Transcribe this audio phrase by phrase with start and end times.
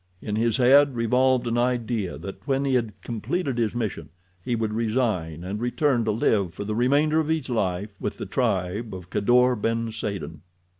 [0.19, 4.09] In his head revolved an idea that when he had completed his mission
[4.43, 8.25] he would resign and return to live for the remainder of his life with the
[8.25, 10.41] tribe of Kadour ben Saden.